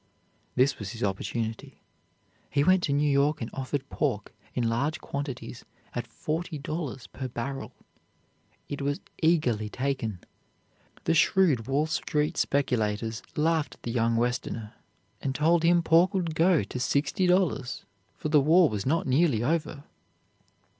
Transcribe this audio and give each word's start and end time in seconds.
This 0.55 0.79
was 0.79 0.93
his 0.93 1.03
opportunity. 1.03 1.79
He 2.49 2.63
went 2.63 2.81
to 2.85 2.91
New 2.91 3.07
York 3.07 3.39
and 3.39 3.51
offered 3.53 3.87
pork 3.91 4.33
in 4.55 4.67
large 4.67 4.99
quantities 4.99 5.63
at 5.93 6.07
forty 6.07 6.57
dollars 6.57 7.05
per 7.05 7.27
barrel. 7.27 7.71
It 8.67 8.81
was 8.81 8.99
eagerly 9.21 9.69
taken. 9.69 10.17
The 11.03 11.13
shrewd 11.13 11.67
Wall 11.67 11.85
Street 11.85 12.35
speculators 12.35 13.21
laughed 13.35 13.75
at 13.75 13.83
the 13.83 13.91
young 13.91 14.15
Westerner, 14.15 14.73
and 15.21 15.35
told 15.35 15.61
him 15.61 15.83
pork 15.83 16.15
would 16.15 16.33
go 16.33 16.63
to 16.63 16.79
sixty 16.79 17.27
dollars, 17.27 17.85
for 18.17 18.29
the 18.29 18.41
war 18.41 18.69
was 18.71 18.87
not 18.87 19.05
nearly 19.05 19.43
over. 19.43 19.83